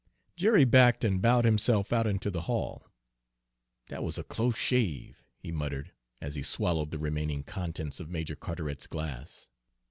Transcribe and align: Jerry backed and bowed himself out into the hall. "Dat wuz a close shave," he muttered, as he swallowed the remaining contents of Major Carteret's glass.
Jerry 0.35 0.65
backed 0.65 1.03
and 1.03 1.21
bowed 1.21 1.45
himself 1.45 1.93
out 1.93 2.07
into 2.07 2.31
the 2.31 2.49
hall. 2.49 2.87
"Dat 3.87 4.01
wuz 4.01 4.13
a 4.17 4.23
close 4.23 4.57
shave," 4.57 5.23
he 5.37 5.51
muttered, 5.51 5.91
as 6.19 6.33
he 6.33 6.41
swallowed 6.41 6.89
the 6.89 6.97
remaining 6.97 7.43
contents 7.43 7.99
of 7.99 8.09
Major 8.09 8.35
Carteret's 8.35 8.87
glass. 8.87 9.49